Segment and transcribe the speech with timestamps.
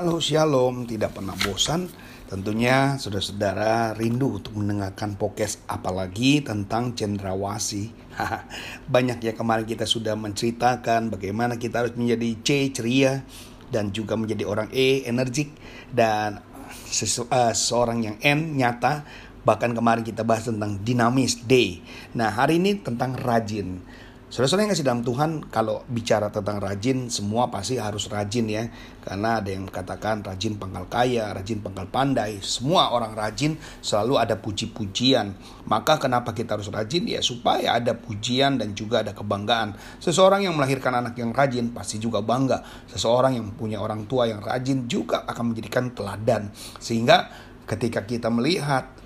[0.00, 1.84] Halo Shalom, tidak pernah bosan
[2.24, 7.92] Tentunya saudara-saudara rindu untuk mendengarkan podcast apalagi tentang cendrawasi.
[8.96, 13.20] Banyak ya kemarin kita sudah menceritakan bagaimana kita harus menjadi C ceria
[13.68, 15.52] dan juga menjadi orang E energik
[15.92, 19.04] dan uh, seorang yang N nyata.
[19.44, 21.84] Bahkan kemarin kita bahas tentang dinamis D.
[22.16, 23.84] Nah hari ini tentang rajin.
[24.32, 28.64] Saudara-saudara yang kasih dalam Tuhan, kalau bicara tentang rajin, semua pasti harus rajin ya.
[29.04, 32.40] Karena ada yang katakan rajin pangkal kaya, rajin pangkal pandai.
[32.40, 35.36] Semua orang rajin selalu ada puji-pujian.
[35.68, 37.04] Maka kenapa kita harus rajin?
[37.04, 39.76] Ya supaya ada pujian dan juga ada kebanggaan.
[40.00, 42.64] Seseorang yang melahirkan anak yang rajin pasti juga bangga.
[42.88, 46.48] Seseorang yang punya orang tua yang rajin juga akan menjadikan teladan.
[46.80, 47.28] Sehingga
[47.68, 48.96] ketika kita melihat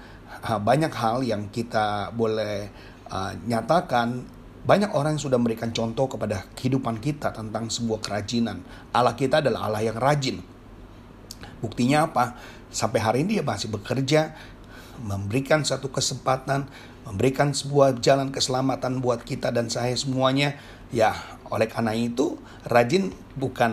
[0.62, 2.70] banyak hal yang kita boleh
[3.10, 4.35] uh, nyatakan
[4.66, 8.66] banyak orang yang sudah memberikan contoh kepada kehidupan kita tentang sebuah kerajinan.
[8.90, 10.42] Allah kita adalah Allah yang rajin.
[11.62, 12.34] Buktinya apa?
[12.74, 14.34] Sampai hari ini dia masih bekerja,
[14.98, 16.66] memberikan satu kesempatan,
[17.06, 20.58] memberikan sebuah jalan keselamatan buat kita dan saya semuanya.
[20.90, 21.14] Ya,
[21.46, 22.34] oleh karena itu,
[22.66, 23.72] rajin bukan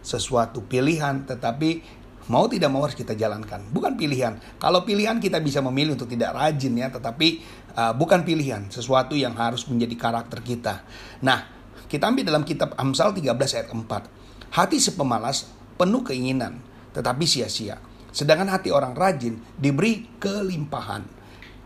[0.00, 1.84] sesuatu pilihan, tetapi
[2.32, 3.62] mau tidak mau harus kita jalankan.
[3.70, 4.38] Bukan pilihan.
[4.58, 7.42] Kalau pilihan kita bisa memilih untuk tidak rajin ya, tetapi
[7.74, 10.82] uh, bukan pilihan, sesuatu yang harus menjadi karakter kita.
[11.22, 11.46] Nah,
[11.86, 14.54] kita ambil dalam kitab Amsal 13 ayat 4.
[14.54, 15.46] Hati sepemalas
[15.78, 16.58] penuh keinginan,
[16.96, 17.78] tetapi sia-sia.
[18.10, 21.04] Sedangkan hati orang rajin diberi kelimpahan.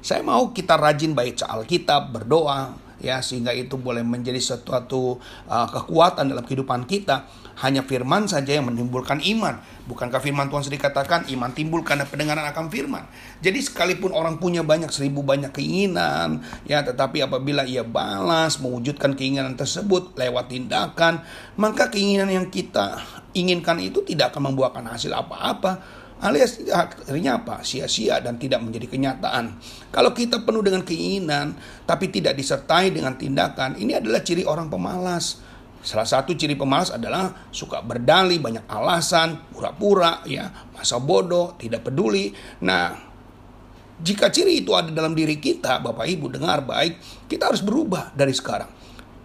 [0.00, 5.19] Saya mau kita rajin baca Alkitab, berdoa, ya sehingga itu boleh menjadi sesuatu
[5.49, 7.28] uh, kekuatan dalam kehidupan kita
[7.61, 9.61] hanya firman saja yang menimbulkan iman.
[9.84, 13.05] Bukankah firman Tuhan sendiri katakan iman timbul karena pendengaran akan firman.
[13.44, 19.59] Jadi sekalipun orang punya banyak seribu banyak keinginan, ya tetapi apabila ia balas mewujudkan keinginan
[19.59, 21.21] tersebut lewat tindakan,
[21.59, 23.03] maka keinginan yang kita
[23.37, 26.00] inginkan itu tidak akan membuahkan hasil apa-apa.
[26.20, 27.64] Alias akhirnya apa?
[27.64, 29.56] Sia-sia dan tidak menjadi kenyataan.
[29.88, 31.56] Kalau kita penuh dengan keinginan
[31.88, 35.41] tapi tidak disertai dengan tindakan, ini adalah ciri orang pemalas.
[35.80, 42.36] Salah satu ciri pemalas adalah suka berdalih, banyak alasan, pura-pura, ya, masa bodoh, tidak peduli.
[42.60, 42.92] Nah,
[43.97, 47.00] jika ciri itu ada dalam diri kita, Bapak Ibu dengar baik,
[47.32, 48.79] kita harus berubah dari sekarang.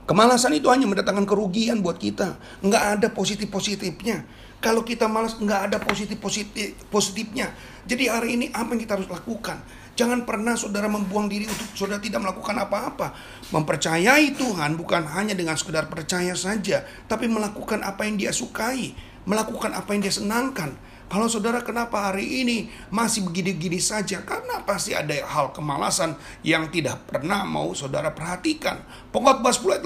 [0.05, 2.37] Kemalasan itu hanya mendatangkan kerugian buat kita.
[2.61, 4.21] Nggak ada positif-positifnya.
[4.61, 7.53] Kalau kita malas, nggak ada positif-positif positifnya.
[7.89, 9.61] Jadi hari ini apa yang kita harus lakukan?
[9.95, 13.15] Jangan pernah saudara membuang diri untuk saudara tidak melakukan apa-apa.
[13.49, 18.91] Mempercayai Tuhan bukan hanya dengan sekedar percaya saja, tapi melakukan apa yang dia sukai,
[19.25, 20.73] melakukan apa yang dia senangkan.
[21.05, 24.25] Kalau saudara kenapa hari ini masih begini-gini saja?
[24.25, 28.81] Karena pasti ada hal kemalasan yang tidak pernah mau saudara perhatikan.
[29.13, 29.85] Pengkhotbah 10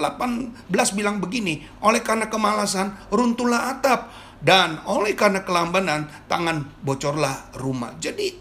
[0.72, 4.08] 18 bilang begini, oleh karena kemalasan runtuhlah atap
[4.40, 7.92] dan oleh karena kelambanan tangan bocorlah rumah.
[8.00, 8.32] Jadi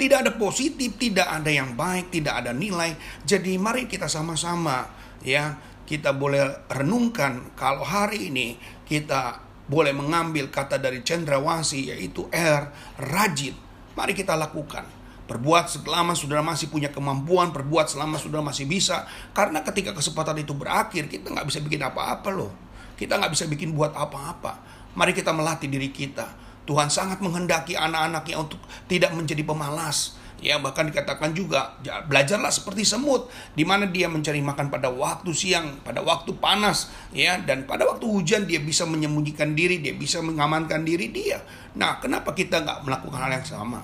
[0.00, 2.96] tidak ada positif, tidak ada yang baik, tidak ada nilai.
[3.20, 4.88] Jadi mari kita sama-sama
[5.20, 8.56] ya, kita boleh renungkan kalau hari ini
[8.88, 13.56] kita boleh mengambil kata dari cendrawasi yaitu R, rajin.
[13.94, 14.84] Mari kita lakukan.
[15.24, 19.08] Perbuat selama saudara masih punya kemampuan, perbuat selama saudara masih bisa.
[19.32, 22.52] Karena ketika kesempatan itu berakhir, kita nggak bisa bikin apa-apa loh.
[23.00, 24.60] Kita nggak bisa bikin buat apa-apa.
[24.92, 30.16] Mari kita melatih diri kita Tuhan sangat menghendaki anak-anaknya untuk tidak menjadi pemalas.
[30.42, 35.80] Ya, bahkan dikatakan juga, belajarlah seperti semut, di mana dia mencari makan pada waktu siang,
[35.80, 40.84] pada waktu panas, ya, dan pada waktu hujan dia bisa menyembunyikan diri, dia bisa mengamankan
[40.84, 41.40] diri dia.
[41.80, 43.80] Nah, kenapa kita nggak melakukan hal yang sama?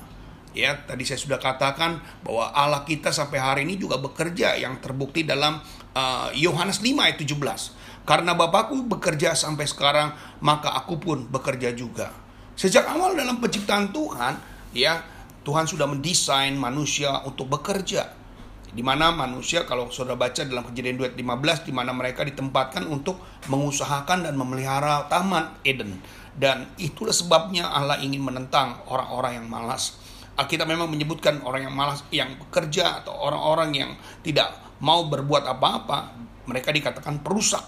[0.50, 5.22] Ya, tadi saya sudah katakan bahwa Allah kita sampai hari ini juga bekerja yang terbukti
[5.22, 5.62] dalam
[5.94, 8.04] uh, Yohanes 5 ayat 17.
[8.04, 10.10] Karena Bapakku bekerja sampai sekarang,
[10.42, 12.10] maka aku pun bekerja juga.
[12.58, 14.34] Sejak awal dalam penciptaan Tuhan,
[14.75, 15.06] ya,
[15.40, 18.12] Tuhan sudah mendesain manusia untuk bekerja.
[18.70, 23.19] Di mana manusia kalau saudara baca dalam kejadian 2 15 di mana mereka ditempatkan untuk
[23.50, 25.98] mengusahakan dan memelihara taman Eden.
[26.38, 29.98] Dan itulah sebabnya Allah ingin menentang orang-orang yang malas.
[30.40, 33.90] Kita memang menyebutkan orang yang malas yang bekerja atau orang-orang yang
[34.25, 36.16] tidak mau berbuat apa-apa,
[36.48, 37.60] mereka dikatakan perusak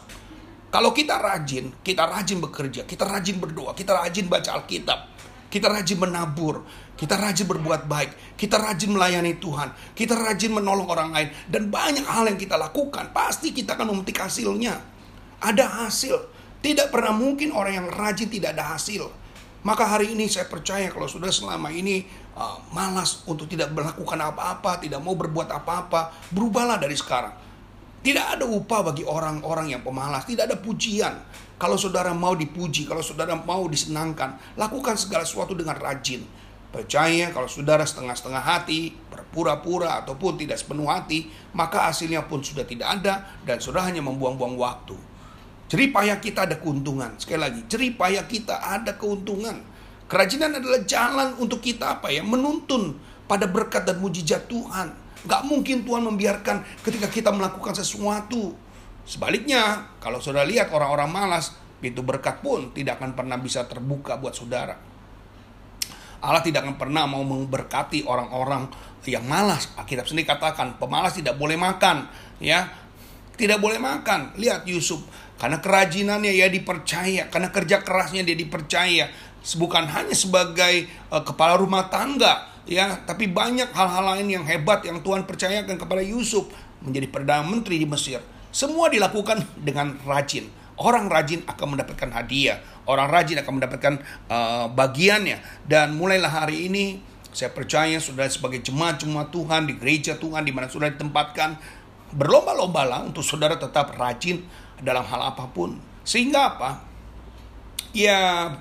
[0.73, 5.12] kalau kita rajin, kita rajin bekerja, kita rajin berdoa, kita rajin baca Alkitab,
[5.53, 6.65] kita rajin menabur,
[6.97, 12.09] kita rajin berbuat baik, kita rajin melayani Tuhan, kita rajin menolong orang lain, dan banyak
[12.09, 14.81] hal yang kita lakukan, pasti kita akan memetik hasilnya.
[15.45, 16.17] Ada hasil.
[16.63, 19.11] Tidak pernah mungkin orang yang rajin tidak ada hasil.
[19.67, 24.81] Maka hari ini saya percaya kalau sudah selama ini uh, malas untuk tidak melakukan apa-apa,
[24.81, 27.35] tidak mau berbuat apa-apa, berubahlah dari sekarang.
[28.03, 31.23] Tidak ada upah bagi orang-orang yang pemalas, tidak ada pujian.
[31.55, 36.27] Kalau saudara mau dipuji, kalau saudara mau disenangkan, lakukan segala sesuatu dengan rajin.
[36.75, 42.99] Percaya kalau saudara setengah-setengah hati, berpura-pura ataupun tidak sepenuh hati, maka hasilnya pun sudah tidak
[42.99, 44.99] ada dan saudara hanya membuang-buang waktu.
[45.71, 47.15] Jeripayah kita ada keuntungan.
[47.23, 49.63] Sekali lagi, jeripayah kita ada keuntungan.
[50.11, 52.21] Kerajinan adalah jalan untuk kita apa ya?
[52.21, 52.99] Menuntun
[53.31, 55.02] pada berkat dan mujizat Tuhan.
[55.23, 58.55] Gak mungkin Tuhan membiarkan ketika kita melakukan sesuatu.
[59.07, 64.35] Sebaliknya, kalau saudara lihat orang-orang malas, pintu berkat pun tidak akan pernah bisa terbuka buat
[64.35, 64.79] saudara.
[66.23, 68.71] Allah tidak akan pernah mau memberkati orang-orang
[69.11, 69.75] yang malas.
[69.75, 72.07] Alkitab sendiri katakan, pemalas tidak boleh makan.
[72.39, 72.71] ya
[73.35, 74.39] Tidak boleh makan.
[74.39, 75.03] Lihat Yusuf,
[75.43, 79.11] karena kerajinannya ya dipercaya, karena kerja kerasnya dia dipercaya.
[79.43, 85.03] Bukan hanya sebagai uh, kepala rumah tangga, ya tapi banyak hal-hal lain yang hebat yang
[85.03, 86.51] Tuhan percayakan kepada Yusuf
[86.83, 88.21] menjadi perdana menteri di Mesir.
[88.53, 90.51] Semua dilakukan dengan rajin.
[90.77, 92.59] Orang rajin akan mendapatkan hadiah.
[92.85, 93.95] Orang rajin akan mendapatkan
[94.29, 95.41] uh, bagiannya.
[95.65, 97.01] Dan mulailah hari ini
[97.33, 101.57] saya percaya sudah sebagai jemaat-jemaat Tuhan di gereja Tuhan di mana sudah ditempatkan
[102.13, 104.45] berlomba-lomba lah untuk saudara tetap rajin
[104.85, 105.81] dalam hal apa pun.
[106.05, 106.83] Sehingga apa?
[107.97, 108.53] Ya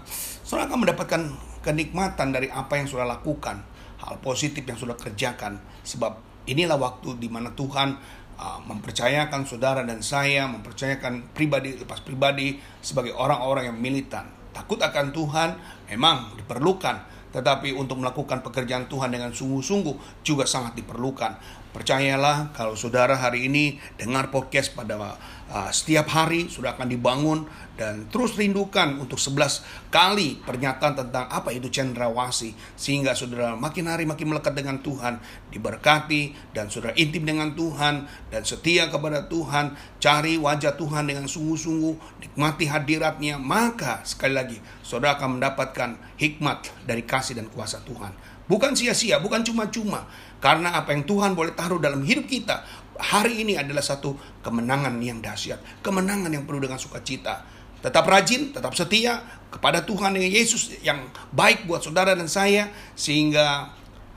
[0.46, 1.22] saudara akan mendapatkan
[1.66, 3.60] kenikmatan dari apa yang sudah lakukan
[4.02, 6.18] hal positif yang sudah kerjakan sebab
[6.50, 7.96] inilah waktu di mana Tuhan
[8.38, 15.16] uh, mempercayakan saudara dan saya mempercayakan pribadi lepas pribadi sebagai orang-orang yang militan takut akan
[15.16, 15.50] Tuhan
[15.88, 21.61] memang diperlukan tetapi untuk melakukan pekerjaan Tuhan dengan sungguh-sungguh juga sangat diperlukan.
[21.72, 27.48] Percayalah kalau saudara hari ini dengar podcast pada uh, setiap hari sudah akan dibangun
[27.80, 34.04] dan terus rindukan untuk 11 kali pernyataan tentang apa itu cendrawasi sehingga saudara makin hari
[34.04, 35.24] makin melekat dengan Tuhan,
[35.56, 39.72] diberkati dan saudara intim dengan Tuhan dan setia kepada Tuhan,
[40.04, 47.08] cari wajah Tuhan dengan sungguh-sungguh, nikmati hadiratnya, maka sekali lagi saudara akan mendapatkan hikmat dari
[47.08, 48.12] kasih dan kuasa Tuhan.
[48.52, 50.04] Bukan sia-sia, bukan cuma-cuma.
[50.44, 52.68] Karena apa yang Tuhan boleh taruh dalam hidup kita
[53.00, 57.48] hari ini adalah satu kemenangan yang dahsyat, kemenangan yang penuh dengan sukacita.
[57.80, 63.72] Tetap rajin, tetap setia kepada Tuhan dengan Yesus yang baik buat saudara dan saya sehingga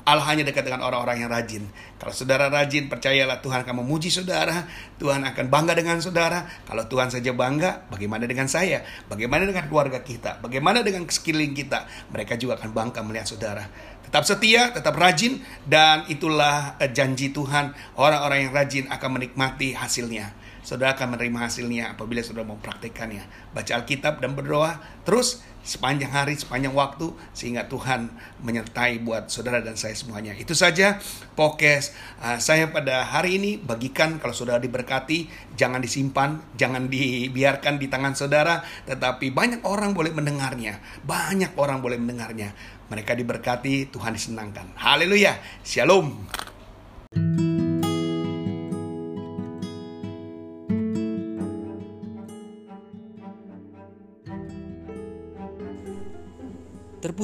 [0.05, 1.65] Allah hanya dekat dengan orang-orang yang rajin.
[1.97, 4.69] Kalau saudara rajin, percayalah Tuhan akan memuji saudara.
[5.01, 6.45] Tuhan akan bangga dengan saudara.
[6.69, 8.85] Kalau Tuhan saja bangga, bagaimana dengan saya?
[9.09, 10.45] Bagaimana dengan keluarga kita?
[10.45, 11.89] Bagaimana dengan sekeliling kita?
[12.13, 13.65] Mereka juga akan bangga melihat saudara.
[14.05, 17.73] Tetap setia, tetap rajin, dan itulah eh, janji Tuhan.
[17.97, 20.44] Orang-orang yang rajin akan menikmati hasilnya.
[20.65, 23.21] Saudara akan menerima hasilnya apabila saudara mau praktekannya.
[23.53, 28.09] Baca Alkitab dan berdoa terus sepanjang hari, sepanjang waktu sehingga Tuhan
[28.41, 30.33] menyertai buat saudara dan saya semuanya.
[30.33, 31.01] Itu saja
[31.37, 31.93] pokes
[32.25, 38.17] uh, saya pada hari ini bagikan kalau saudara diberkati, jangan disimpan, jangan dibiarkan di tangan
[38.17, 40.81] saudara, tetapi banyak orang boleh mendengarnya.
[41.05, 42.57] Banyak orang boleh mendengarnya.
[42.89, 44.77] Mereka diberkati, Tuhan disenangkan.
[44.81, 45.41] Haleluya.
[45.61, 46.44] Shalom.